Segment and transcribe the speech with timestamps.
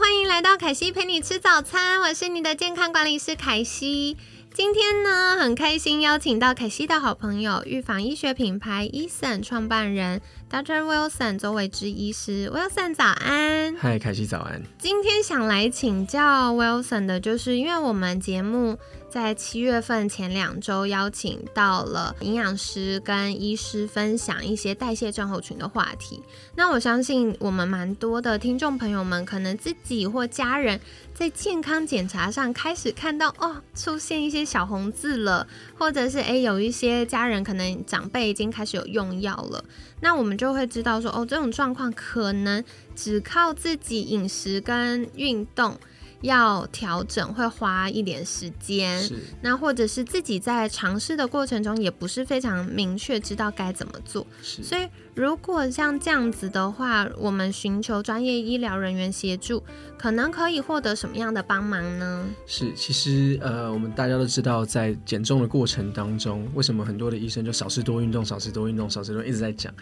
[0.00, 4.16] 欢迎来到凯西陪你吃早餐，我是你的健康管理师凯西。
[4.54, 10.84] 今天呢，很开心邀请到凯西的好朋友，预防医学品牌 Eason 创办人 Dr.
[10.84, 12.50] Wilson 周伟之医师。
[12.50, 14.62] Wilson 早安，嗨，凯西早安。
[14.78, 18.78] 今天想来请教 Wilson 的，就是因为我们节目。
[19.10, 26.22] 在七月份前两周，邀请到了营养师跟医师分享一些代谢症候群的话题。
[26.54, 30.80] 那我相信我们蛮多的听众朋友们，可能自己或家人
[31.12, 35.44] 在健康检查上开始看到哦，出现一些小红字了，
[35.76, 39.64] 或者是诶有一些家人可能长辈已经开始有用药了，
[40.00, 45.76] 那我们就会知道说哦，这种状况可能只靠自己饮食跟运动。
[46.22, 49.02] 要调整会花一点时间，
[49.40, 59.62] 那或者是自己在尝试的过程中也不是非常明确知道该怎么做，所以如果像这样子的话，我们寻求专业医疗人员协助，
[59.98, 62.26] 可能可以获得什么样的帮忙呢？
[62.46, 69.72] 是，其实呃，我们大家都知道，在减重的过程当中，为什么很多的医生就少吃多运动，少吃多运动，少吃多一直在讲。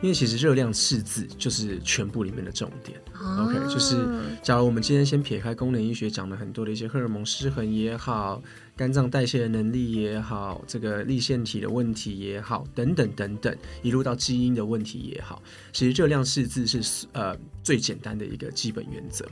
[0.00, 3.00] 因为其实热量赤字就是全部里面的重点。
[3.14, 3.96] OK，就是
[4.42, 8.40] 假如我们今天先撇开功能医学讲了很多的一些荷尔蒙失衡也好，
[8.76, 15.42] 肝脏代谢的能力也好，这个立腺体的问题也好，等等等等，一路到基因的问题也好，
[15.72, 19.26] 其实热量赤字是呃最简单的一个基本原则。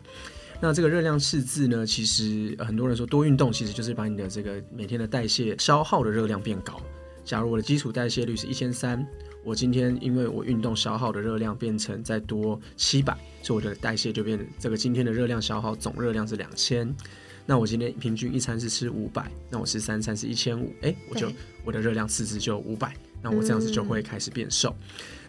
[0.60, 6.80] 那这个热量赤字呢，其实很多人说多运动，其实就是把你的这个每天的代谢消耗的热量变高。
[7.24, 9.06] 假如我的基础代谢率是一千三。
[9.46, 16.92] 我今天因为我运动消耗的热量变成再多七百，所以我的代谢就变这个今天的热量消耗总热量是两千。
[17.46, 21.30] 那我今天平均一餐是吃五百，那我吃三餐是一千五，哎，我就
[21.64, 22.92] 我的热量赤字就五百，
[23.22, 24.74] 那我这样子就会开始变瘦。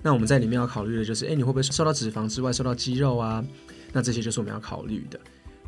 [0.02, 3.46] 那我们在里面要考虑的就是，哎，你会不会受到脂肪之外受到肌肉啊？
[3.94, 5.20] 那这些就是我们要考虑的。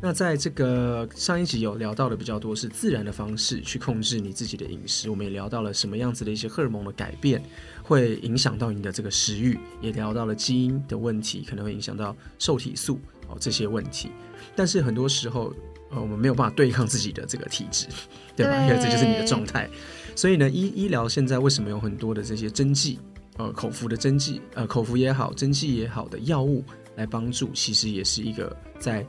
[0.02, 7.42] 那在这个上一集有聊到的比较多是自然的方式去控制你自己的饮食，我们也聊到了什么样子的一些荷尔蒙的改变
[7.82, 14.10] 会影响到你的这个食欲，也聊到了基因的问题可能会影响到受体素哦这些问题。
[14.56, 15.54] 但是很多时候
[15.90, 17.86] 呃我们没有办法对抗自己的这个体质，
[18.34, 18.62] 对吧？
[18.62, 19.68] 因为这就是你的状态。
[20.16, 22.98] 所以呢医医疗现在为什么有很多的这些针剂
[23.36, 26.64] 呃口服的针剂呃口服也好针剂也好的药物
[26.96, 29.06] 来帮助，其实也是一个在。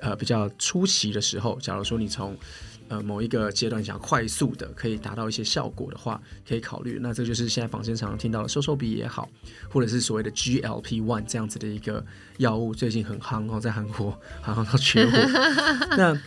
[0.00, 2.36] 呃，比较初期的时候，假如说你从
[2.88, 6.98] 呃某一个阶段想快速的可以达到一些效果的话，可以考虑。
[7.00, 9.28] 那这就是现在坊间常常听到的瘦瘦笔也好，
[9.70, 12.04] 或者是所谓的 GLP one 这样子的一个
[12.38, 15.12] 药物，最近很夯哦，在韩国好像都缺货。
[15.96, 16.20] 那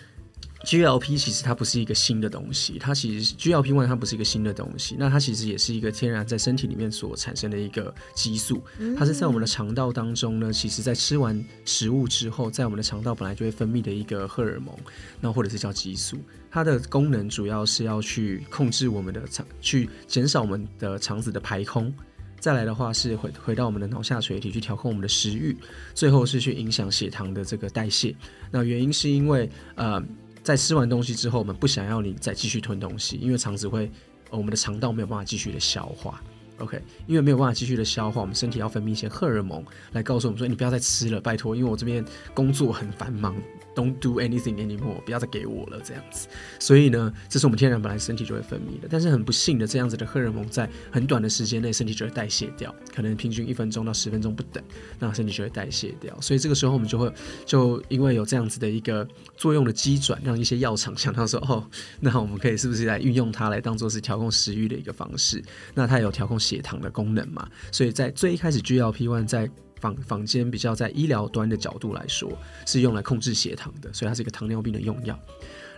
[0.67, 8.61] GLP 其实它不是一个新的东西，它其实 GLP one 它不是一个新的东西，那它其实也是一个天然在身体里面所产生的一个激素，
[8.97, 14.75] 它是在我们的肠道当中呢，其实在吃完食物之后，在我们的肠道本来就会分泌的一个荷尔蒙，
[15.21, 16.17] 那或者是叫激素，
[16.51, 21.93] 它的功能主要是要去控制我们的肠，去减少我们的肠子的排空，
[22.41, 25.55] 再来的话是回回到我们的脑下垂体去调控我们的食欲，
[25.93, 28.13] 最后是去影响血糖的这个代谢，
[28.51, 30.03] 那原因是因为呃。
[30.47, 33.91] 在吃完东西之后，我们不想要你再继续吞东西，因为肠子会，
[34.29, 36.23] 我们的肠道没有办法继续的消化。
[36.59, 42.01] OK，因为没有办法继续的消化，我们身体要分泌一些荷尔蒙来告诉我们说，你不要再吃了，拜托，因为我这边
[42.33, 43.35] 工作很繁忙。
[43.77, 46.27] Don't do anything anymore，不要再给我了，这样子。
[46.57, 54.63] 所以呢，这是我们天然本来身体就会分泌的，但是很不幸的，这样子的荷尔蒙在很短的时间内身体就会代谢掉，可能平均一分钟到十分钟不等，
[54.97, 56.19] 那身体就会代谢掉。
[56.19, 57.13] 所以这个时候我们就会
[57.45, 61.63] 就因为有这样子的一个作用的机转，让一些药厂想到说，哦，
[61.99, 65.39] 那我们可以是不是来运用它来当做是调控食欲的一个方式？
[65.75, 67.47] 那它有调控血糖的功能嘛？
[67.71, 69.47] 所以在最一开始 GLP-1 在
[69.79, 72.31] 坊坊间比较在医疗端的角度来说，
[72.65, 75.17] 是用来控制血糖的，所以它是一个糖尿病的用药。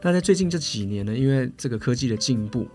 [0.01, 2.67] 那在最近这几年呢，因为这个科技的进步，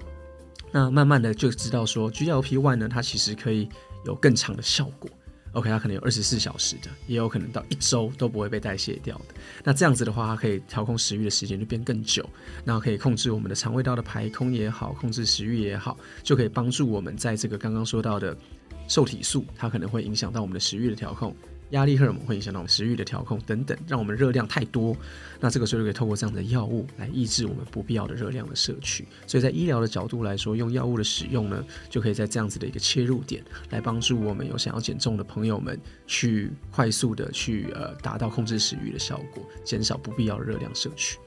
[0.70, 3.68] 那慢慢的就知道说，GLP one 呢，它其实可以
[4.04, 5.10] 有更长的效果。
[5.52, 9.26] OK，它可能有二十四小时的，也有可能到一周都不会被代谢掉的。
[9.62, 12.28] 那这样子的话，它可以调控食欲的时间就变更久，
[12.64, 18.36] 然后可以控制我们的肠胃道的排空也好，控制食欲也好，就可以帮助我们在这个刚刚说到的
[18.88, 21.34] 受体素，它可能会影响到我们的食欲的调控。
[21.70, 24.96] 压力荷尔蒙会影响到我们食欲的调控等等，让我们热量太多。
[25.40, 29.08] 那这个时候就可以透过这样的药物来抑制我们不必要的热量的摄取。
[29.26, 41.18] 所以在医疗的角度来说，用药物的使用呢，就可以在这样子的一个切入点来帮助我们有想要减重的朋友们，去快速的去呃达到控制食欲的效果，减少不必要的热量摄取。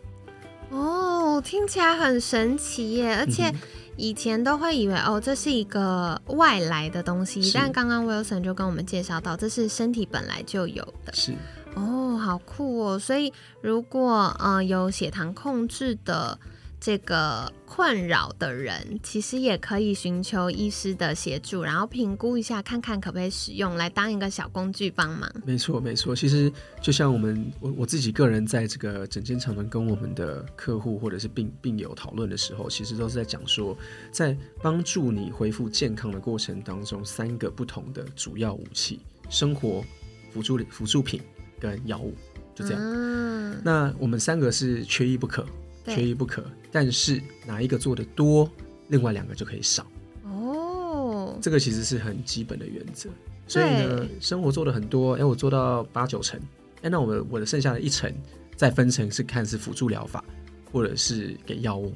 [0.69, 3.51] 哦，听起来很神奇耶，而且。
[3.97, 11.13] 以前都会以为哦，这是一个外来的东西，但刚刚 Wilson 就跟我们介绍到，这是身体本来就有的。
[11.13, 11.33] 是
[11.75, 12.97] 哦，好酷哦！
[12.97, 16.39] 所以如果呃有血糖控制的。
[16.79, 25.29] 这个困扰的人，其实也可以寻求医师的协助，然后评估一下，看看可不可以使用来当一个小工具帮忙。
[25.44, 26.15] 没错，没错。
[26.15, 26.51] 其实
[26.81, 33.75] 就像我们我我自己个人在这个整间长轮跟我们的客户或者是病病友讨论的时候，其实都是在讲说，
[34.12, 39.00] 在帮助你恢复健康的过程当中，三个不同的主要武器：
[39.30, 39.83] 生活
[40.31, 41.19] 辅助辅助品
[41.59, 42.13] 跟药物，
[42.53, 43.63] 就这样。
[43.63, 45.44] 那我们三个是缺一不可。
[45.88, 48.50] 缺一不可，但是哪一个做的多，
[48.89, 49.86] 另外两个就可以少。
[50.24, 53.10] 哦，这个其实是很基本的原则。
[53.48, 56.39] 所以呢，生活做的很多，哎，我做到八九成，
[56.81, 58.13] 哎，那我们我的剩下的一成
[58.56, 60.24] 再分成是看是辅助疗法，
[60.72, 61.94] 或者是给药物。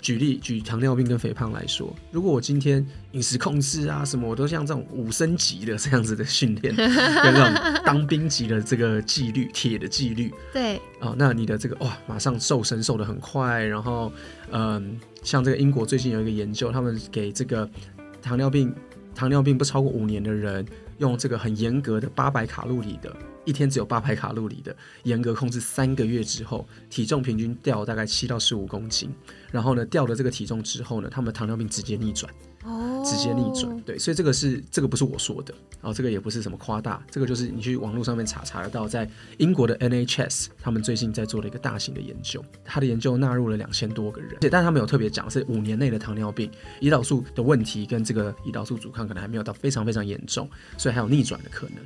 [0.00, 14.12] 举例举糖尿病跟肥胖来说，如果我今天饮食控制啊什么，我都像这种五升级的这样子的训练， 跟这种当兵级的这个纪律，铁的纪律，对，啊，那你的这个哇，马上瘦身瘦的很快，然后
[14.52, 17.68] 嗯，像这个英国最近有一个研究，他们给这个
[18.22, 18.72] 糖尿病
[19.14, 20.64] 糖尿病不超过五年的人，
[20.98, 23.14] 用这个很严格的八百卡路里的。
[23.48, 29.10] 一天只有八百卡路里的严格控制，三个月之后，体重平均掉大概七到十五公斤。
[29.50, 32.30] 然后呢，掉了这个体重之后呢，他们糖尿病直接逆转，
[32.64, 33.80] 哦，直接逆转。
[33.80, 39.08] 对，所以这个是这个不是我说的，然后这个也不是什么夸大，这个就是你去网络上面查查得到，在
[39.38, 46.50] 英国的 NHS 他们最近在做了一个大型的研究，他的研究纳入了两千多个人，而且但他们有特别讲是五年内的糖尿病
[46.82, 50.46] 胰岛素的问题跟这个胰岛素阻抗可能还没有到非常非常严重，
[50.76, 51.76] 所以还有逆转的可能。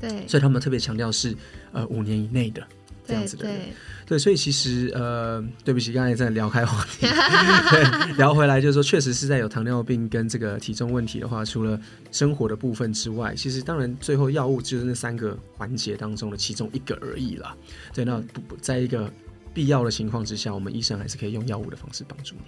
[0.00, 1.34] 对，所以他们特别强调是
[1.72, 2.62] 呃五年以内的
[3.06, 3.58] 这样子的人，
[4.06, 7.06] 对，所以其实呃对不起，刚才在聊开话题，
[7.70, 11.80] 对，聊回来就是说，确实是在有糖尿病跟这个体重问题的话，除了
[12.12, 17.56] 生活的部分之外，其实当然最后药物就是那三个环节当中的其中一个而已啦。
[17.94, 19.10] 对，那不不在一个
[19.52, 22.42] 必要的情况之下，我们医生还是可以用药物的方式帮助你。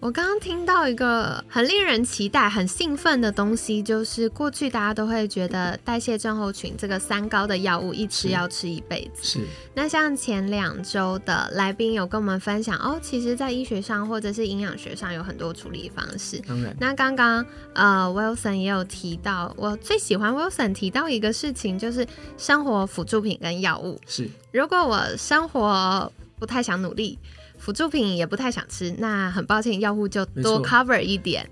[0.00, 9.22] 我刚刚听到一个很令人期待、很兴奋的东西，就是过去大家都会觉得代谢症候群这个三高的药物一吃要吃一辈子。
[9.22, 9.46] 是。
[9.74, 16.38] 那像前两周的来宾有跟我们分享哦，其实，在医学上或者是营养学上有很多处理方式。
[16.46, 16.76] 当然。
[16.78, 22.06] 那刚刚呃，Wilson 也有提到，我最喜欢 Wilson 提到一个事情，就是
[22.36, 23.98] 生活辅助品跟药物。
[24.06, 24.28] 是。
[24.52, 26.12] 如果我生活
[26.44, 27.18] 不太想努力。
[27.56, 31.48] 辅助品也不太想吃，那很抱歉，药物就多 cover 一点。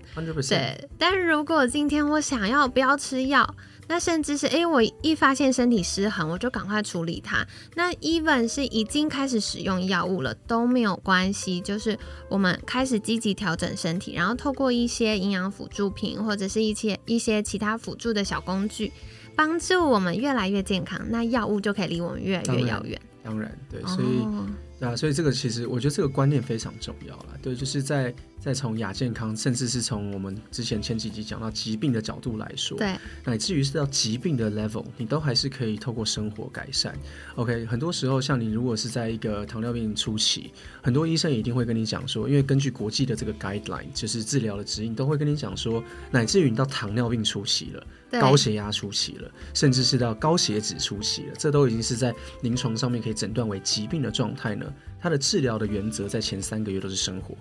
[0.47, 3.55] 对，但如果今天我想要不要吃药，
[3.87, 7.47] 那甚至是哎，我一发现身体失衡，我就赶快处理它。
[7.75, 11.97] 那 even 是已经开始使用药物了都没有关系，就是
[12.29, 18.91] 我们开始积极调整身体，然后透过一些营养辅助品或者是一些一些其他辅助的小工具，
[19.37, 23.01] 帮助我们越来越健康，那药物就可以离我们越来越遥远。
[23.23, 24.27] 当然，对，所以。
[24.83, 27.37] 啊，所以这个其实我觉得这个观念非常重要了。
[27.41, 36.93] 对，就是在在从亚健康，甚至是从我们之前前几集讲到疾病的角度来说，对，乃至于是到疾病的 level，你都还是可以透过生活改善。
[37.35, 45.81] OK，很多时候像你如果是在一个糖尿病初期，很多医生一定会跟你讲说，因为根据国际的这个 guideline，就是治疗的指引，都会跟你讲说，
[46.11, 47.87] 乃至于你到糖尿病初期了。
[48.19, 54.71] 高血压初期了，甚至是到高血脂初期了，这都已经是在临床上面可以诊断为疾病的状态呢。
[55.01, 57.35] 它的治疗的原则在前三个月都是生活，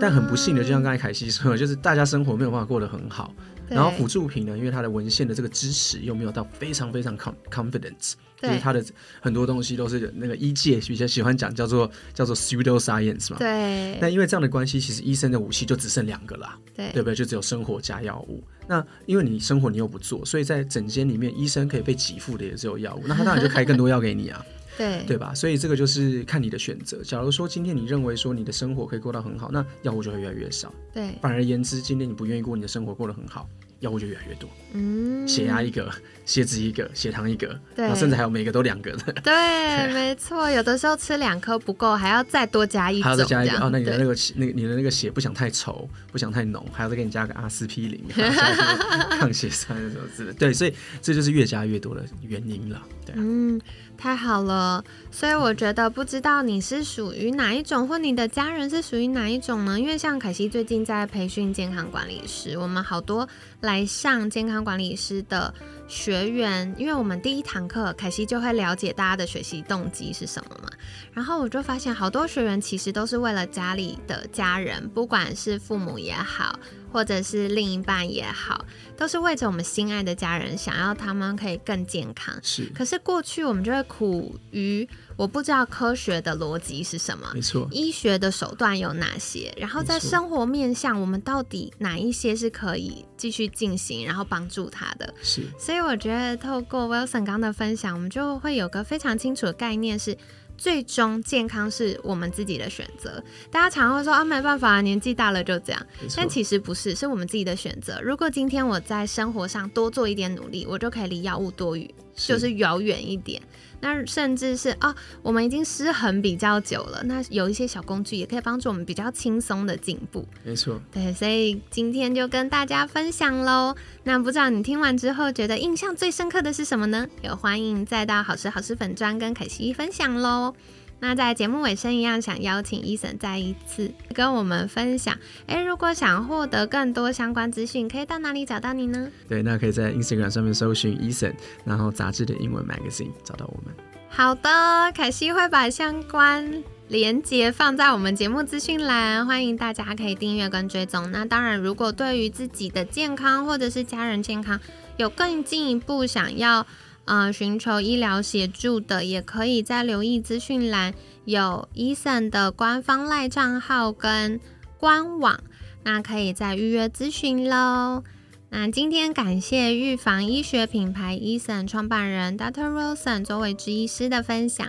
[0.00, 3.34] 但很不幸的，就像刚才凯西说，就是大家生活没有办法过得很好。
[3.68, 8.84] 然后辅助品呢，因为它的文献的这个支持又没有到非常非常 confidence，就是它的
[9.18, 13.38] 很多东西都是那个医界比较喜欢讲叫做叫做 pseudo science 嘛。
[13.38, 13.98] 对。
[13.98, 17.14] 那因为这样的关系，其实医生的武器就只剩两个啦，对对不对？
[17.14, 18.44] 就只有生活加药物。
[18.68, 24.44] 那因为你生活你又不做，所以在诊间里面，医生可以被给付的也只有药物，那他当然就开更多药给你啊。
[24.76, 25.34] 对对吧？
[25.34, 27.02] 所以这个就是看你的选择。
[27.02, 30.72] 假如说今天你认为说你的生活可以过到很好，那药物就会越来越少。
[30.92, 31.12] 对。
[31.20, 33.48] 反而言之，今天你不愿意过你的生活过得很好。
[33.82, 35.92] 药物就越来越多，嗯，血压一个，
[36.24, 39.32] 血脂一个，血糖一个，对然后甚至还有每个都两个的，对，
[39.92, 48.02] 没错，有的时候吃两颗不够，还要再多加一种，还要再加一个哦，那你的那个血那个你的那个血不想太稠，不想太浓，还要再给你加个阿司匹林，
[49.18, 50.34] 抗血栓什么之类的。
[50.34, 50.72] 对，所以
[51.02, 52.80] 这就是越加越多的原因了。
[53.04, 53.60] 对啊，嗯，
[53.98, 54.84] 太好了。
[55.10, 59.78] 所以我觉得，不知道你是属于哪一种，或你的家人是属于哪一种呢？
[59.78, 63.28] 因为像凯西最近在培训健康管理师，我们好多
[63.60, 65.52] 来上健康管理师的
[65.88, 70.68] 学员，因为我们第一堂课，凯西就会了解大家的学习动机是什么嘛。
[71.12, 76.58] 然后我就发现，好多学员其实都是为了家里的家人，不管是父母也好，
[76.90, 78.64] 或者是另一半也好，
[78.96, 82.34] 都是为着我们心爱的家人，想要他们可以更健康。
[82.42, 95.12] 是可是过去我们就会苦于我不知道科学的逻辑是什么，没错，医学的手段有哪些，然后在生活面向，我们到底哪一些是可以继续进行，然后帮助他的。
[95.22, 100.16] 是所以我觉得透过 Wilson 刚的分享，我们就会有个非常清楚的概念是。
[100.58, 103.20] 最终健康是我们自己的选择。
[103.50, 105.86] 大家常会说啊，没办法，年纪大了就这样。
[106.14, 108.00] 但，其实不是，是我们自己的选择。
[108.00, 113.42] 如果今天我在生活上多做一点努力，我就可以离药物多余，就是遥远一点。
[113.82, 120.26] 那甚至是哦，我们已经失衡比较久了，那有一些小工具也可以帮助我们比较轻松的进步。
[120.44, 120.80] 没错。
[120.90, 123.74] 对，所以今天就跟大家分享喽。
[124.04, 127.06] 那不知道你听完之后觉得印象最深刻的是什么呢？
[127.22, 130.54] 也欢迎再到好吃好吃粉砖跟凯西分享喽。
[131.04, 135.18] 那在节目尾声一样，想邀请伊森再一次跟我们分享。
[135.48, 139.08] 诶，如果想获得更多相关资讯，可以到哪里找到你呢？
[139.28, 143.74] 对，那可以在 Instagram 上面搜寻 Eason，然后杂志的英文 magazine 找到我们。
[144.08, 151.10] 好的，凯西会把相关连接放在我们节目资讯栏，欢迎大家可以订阅跟追踪。
[151.10, 154.60] 那当然，如果对于自己的健康或者是家人健康
[154.98, 156.64] 有更进一步想要
[157.04, 160.94] 呃寻求医疗协助的，也可以在留意资讯栏
[161.24, 164.40] 有 Eason 的官方赖账号跟
[164.78, 165.40] 官网，
[165.84, 168.02] 那可以再预约咨询喽。
[168.50, 172.70] 那今天感谢预防医学品牌 Eason 创办人 Dr.
[172.70, 174.68] Wilson 周伟之医师的分享。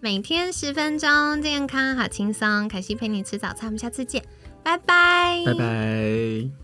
[0.00, 2.68] 每天十分钟，健康好轻松。
[2.68, 4.22] 凯西陪你吃早餐，我们下次见，
[4.62, 6.63] 拜拜，拜拜。